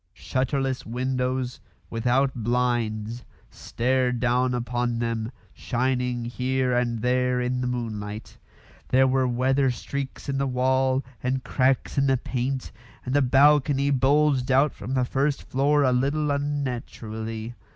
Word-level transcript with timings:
Shutterless 0.15 0.83
windows, 0.83 1.59
without 1.91 2.33
blinds, 2.33 3.23
stared 3.51 4.19
down 4.19 4.55
upon 4.55 4.97
them, 4.97 5.31
shining 5.53 6.25
here 6.25 6.75
and 6.75 7.03
there 7.03 7.39
in 7.39 7.61
the 7.61 7.67
moonlight. 7.67 8.39
There 8.87 9.05
were 9.05 9.27
weather 9.27 9.69
streaks 9.69 10.27
in 10.27 10.39
the 10.39 10.47
wall 10.47 11.05
and 11.21 11.43
cracks 11.43 11.99
in 11.99 12.07
the 12.07 12.17
paint, 12.17 12.71
and 13.05 13.13
the 13.13 13.21
balcony 13.21 13.91
bulged 13.91 14.49
out 14.51 14.73
from 14.73 14.95
the 14.95 15.05
first 15.05 15.43
floor 15.43 15.83
a 15.83 15.91
little 15.91 16.31
unnaturally. 16.31 17.53